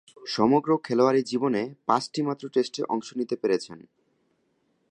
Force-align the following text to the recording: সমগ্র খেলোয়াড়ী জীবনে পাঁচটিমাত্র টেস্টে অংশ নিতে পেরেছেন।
সমগ্র 0.27 0.69
খেলোয়াড়ী 0.77 1.21
জীবনে 1.23 1.61
পাঁচটিমাত্র 1.85 2.43
টেস্টে 2.49 2.81
অংশ 2.89 3.07
নিতে 3.17 3.35
পেরেছেন। 3.35 3.79